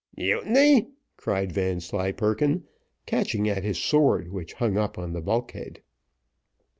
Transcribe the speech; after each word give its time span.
"Mutiny!" 0.17 0.87
cried 1.15 1.51
Vanslyperken, 1.51 2.63
catching 3.05 3.47
at 3.47 3.63
his 3.63 3.77
sword, 3.77 4.31
which 4.31 4.53
hung 4.53 4.75
up 4.75 4.97
on 4.97 5.13
the 5.13 5.21
bulk 5.21 5.51
head. 5.51 5.83